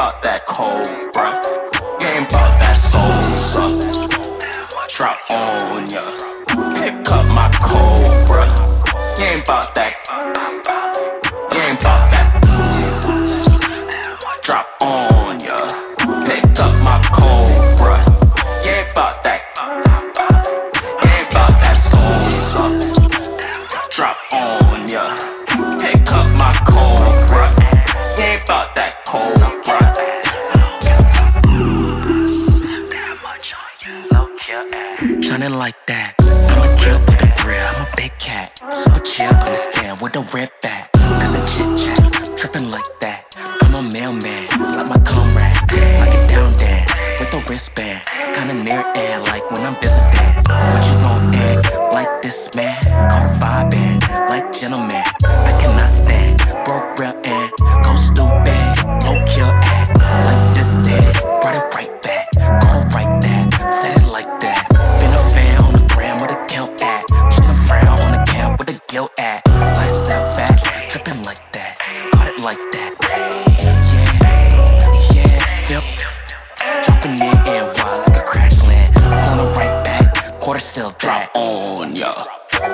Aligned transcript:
bout 0.00 0.22
that 0.22 0.46
cobra. 0.46 1.28
You 2.00 2.08
ain't 2.08 2.30
bout 2.32 2.52
that 2.60 2.72
Sosa. 2.72 3.68
Drop 4.88 5.18
on 5.30 5.90
ya. 5.90 6.04
Pick 6.78 7.10
up 7.12 7.26
my 7.28 7.50
cobra. 7.60 8.48
You 9.18 9.24
ain't 9.24 9.44
bout 9.44 9.74
that. 9.74 9.92
You 11.52 11.60
ain't 11.60 11.82
bout 11.84 12.04
that. 12.12 12.28
Drop 14.42 14.68
on 14.80 15.38
ya. 15.40 15.68
Pick 16.24 16.48
up 16.64 16.74
my 16.80 16.96
cobra. 17.12 18.00
You 18.64 18.72
ain't 18.72 18.94
bout 18.94 19.22
that. 19.24 19.42
You 21.02 21.10
ain't 21.12 21.30
bout 21.34 21.54
that 21.60 21.76
Sosa. 21.76 22.64
Drop 23.94 24.16
on 24.32 24.88
ya. 24.88 25.04
Pick 25.78 26.10
up 26.10 26.26
my 26.40 26.54
cobra. 26.64 26.99
Shining 34.50 35.54
like 35.54 35.78
that. 35.86 36.18
I'ma 36.18 36.66
kill 36.74 36.98
for 37.06 37.14
the 37.14 37.30
grill. 37.38 37.62
I'm 37.70 37.86
a 37.86 37.90
big 37.94 38.10
cat. 38.18 38.50
Super 38.74 38.98
chill, 38.98 39.30
understand 39.30 40.00
with 40.02 40.12
the 40.12 40.26
red 40.34 40.50
back. 40.60 40.90
Got 41.22 41.30
the 41.30 41.42
chit 41.46 41.70
chats, 41.78 42.10
tripping 42.34 42.68
like 42.74 42.90
that. 42.98 43.30
I'm 43.62 43.78
a 43.78 43.82
mailman, 43.94 44.42
like 44.74 44.90
my 44.90 44.98
comrade. 45.06 45.54
Like 46.02 46.10
it 46.18 46.26
down 46.26 46.50
there 46.58 46.82
with 47.22 47.30
the 47.30 47.38
wristband. 47.46 48.02
Kinda 48.34 48.58
near 48.66 48.82
air, 48.98 49.22
like 49.30 49.48
when 49.54 49.62
I'm 49.62 49.78
visiting. 49.78 50.18
What 50.50 50.82
you 50.82 50.98
gon' 50.98 51.30
act 51.30 51.94
like 51.94 52.10
this 52.22 52.50
man? 52.58 52.74
Call 53.06 53.22
the 53.22 53.30
vibe 53.38 53.70
in, 53.70 54.02
like 54.34 54.50
gentleman. 54.50 55.06
I 55.22 55.54
cannot 55.62 55.94
stand 55.94 56.42
broke 56.66 56.98
real 56.98 57.14
and 57.22 57.54
go 57.86 57.94
stupid. 57.94 58.66
Low 59.06 59.22
kill 59.30 59.39
seal 80.60 80.90
drop. 80.98 81.30
On 81.34 81.92
ya. 81.92 82.14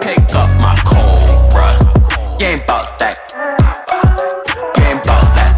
Pick 0.00 0.34
up 0.34 0.50
my 0.62 0.76
cobra. 0.84 1.76
You 2.38 2.46
ain't 2.46 2.66
bout 2.66 2.98
that. 3.00 3.16
You 4.76 4.84
ain't 4.84 5.04
bout 5.04 5.34
that. 5.34 5.52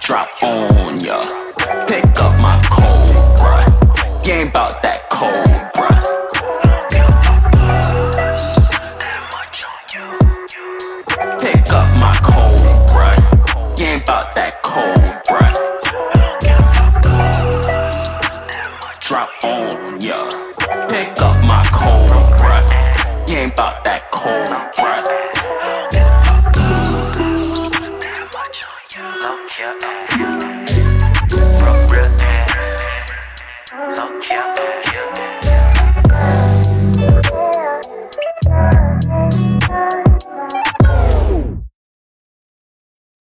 Drop 0.00 0.28
on 0.42 0.98
ya. 1.00 1.22
Pick 1.86 2.04
up 2.20 2.34
my 2.40 2.60
cobra. 2.74 3.62
You 4.24 4.32
ain't 4.32 4.52
bout 4.52 4.82
that 4.82 5.08
cobra. 5.10 5.65
That 14.16 14.62
cobra. 14.62 15.52
Drop 19.00 19.28
on 19.44 20.00
ya. 20.00 20.45